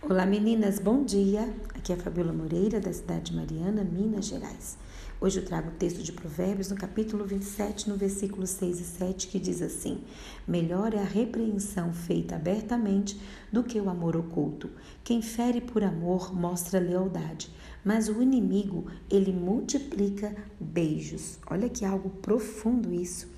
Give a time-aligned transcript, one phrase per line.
[0.00, 1.52] Olá meninas, bom dia.
[1.74, 4.78] Aqui é a Fabiola Moreira, da cidade de Mariana, Minas Gerais.
[5.20, 9.26] Hoje eu trago o texto de Provérbios no capítulo 27, no versículo 6 e 7,
[9.26, 10.04] que diz assim:
[10.46, 13.20] Melhor é a repreensão feita abertamente
[13.52, 14.70] do que o amor oculto.
[15.02, 17.50] Quem fere por amor mostra lealdade,
[17.84, 21.40] mas o inimigo, ele multiplica beijos.
[21.50, 23.28] Olha que algo profundo isso.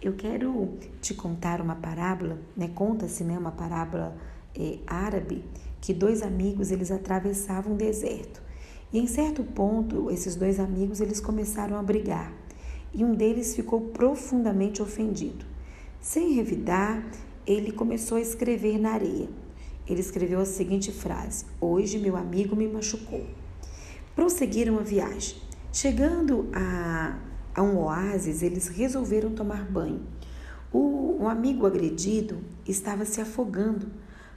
[0.00, 2.68] Eu quero te contar uma parábola, né?
[2.74, 4.16] Conta-se, né, uma parábola
[4.58, 5.44] é, árabe
[5.86, 8.42] que dois amigos eles atravessavam o deserto.
[8.92, 12.32] E em certo ponto, esses dois amigos eles começaram a brigar.
[12.92, 15.46] E um deles ficou profundamente ofendido.
[16.00, 17.08] Sem revidar,
[17.46, 19.28] ele começou a escrever na areia.
[19.86, 23.24] Ele escreveu a seguinte frase: Hoje meu amigo me machucou.
[24.16, 25.36] Prosseguiram a viagem.
[25.72, 27.16] Chegando a,
[27.54, 30.02] a um oásis, eles resolveram tomar banho.
[30.72, 33.86] O, o amigo agredido estava se afogando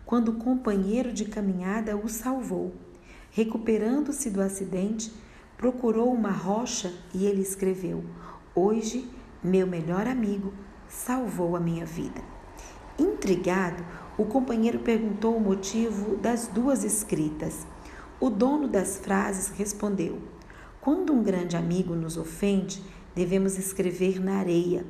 [0.10, 2.74] quando o companheiro de caminhada o salvou.
[3.30, 5.14] Recuperando-se do acidente,
[5.56, 8.04] procurou uma rocha e ele escreveu:
[8.56, 9.08] Hoje,
[9.44, 10.52] meu melhor amigo
[10.88, 12.24] salvou a minha vida.
[12.98, 13.86] Intrigado,
[14.18, 17.68] o companheiro perguntou o motivo das duas escritas.
[18.20, 20.18] O dono das frases respondeu:
[20.82, 24.84] Quando um grande amigo nos ofende, devemos escrever na areia,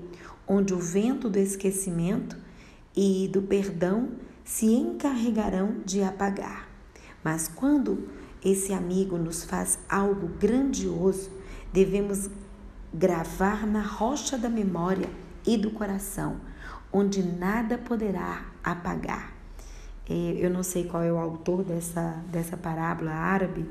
[0.47, 2.37] onde o vento do esquecimento
[2.95, 6.67] e do perdão se encarregarão de apagar.
[7.23, 8.09] Mas quando
[8.43, 11.29] esse amigo nos faz algo grandioso,
[11.71, 12.31] devemos
[12.91, 15.07] gravar na rocha da memória
[15.45, 16.37] e do coração,
[16.91, 19.35] onde nada poderá apagar.
[20.09, 23.69] É, eu não sei qual é o autor dessa, dessa parábola árabe,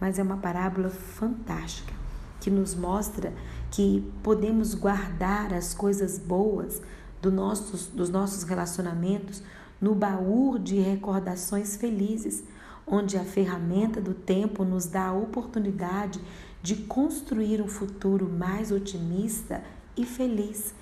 [0.00, 1.94] mas é uma parábola fantástica
[2.40, 3.32] que nos mostra
[3.70, 6.82] que podemos guardar as coisas boas
[7.22, 9.40] do nossos, dos nossos relacionamentos
[9.80, 12.42] no baú de recordações felizes,
[12.86, 16.20] onde a ferramenta do tempo nos dá a oportunidade
[16.62, 19.62] de construir um futuro mais otimista
[19.96, 20.74] e feliz.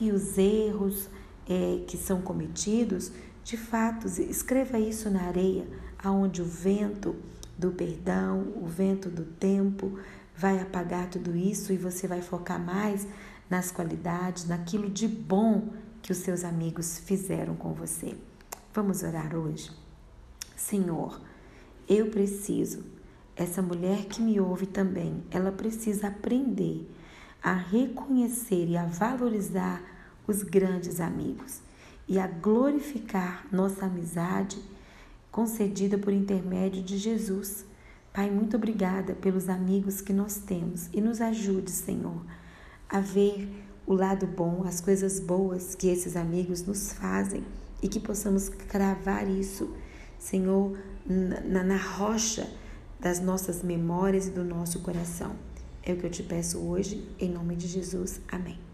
[0.00, 1.08] E os erros
[1.48, 3.12] é, que são cometidos,
[3.44, 5.66] de fato, escreva isso na areia,
[6.02, 7.16] aonde o vento
[7.58, 9.98] do perdão, o vento do tempo
[10.36, 13.06] vai apagar tudo isso e você vai focar mais
[13.48, 15.68] nas qualidades, naquilo de bom
[16.00, 18.16] que os seus amigos fizeram com você.
[18.74, 19.70] Vamos orar hoje?
[20.56, 21.20] Senhor,
[21.86, 22.82] eu preciso,
[23.36, 26.90] essa mulher que me ouve também, ela precisa aprender
[27.42, 29.82] a reconhecer e a valorizar
[30.26, 31.60] os grandes amigos
[32.08, 34.58] e a glorificar nossa amizade
[35.30, 37.66] concedida por intermédio de Jesus.
[38.10, 42.24] Pai, muito obrigada pelos amigos que nós temos e nos ajude, Senhor,
[42.88, 43.52] a ver
[43.86, 47.44] o lado bom, as coisas boas que esses amigos nos fazem
[47.82, 49.74] e que possamos cravar isso,
[50.18, 52.48] Senhor, na, na rocha
[53.00, 55.34] das nossas memórias e do nosso coração.
[55.82, 58.20] É o que eu te peço hoje, em nome de Jesus.
[58.30, 58.71] Amém.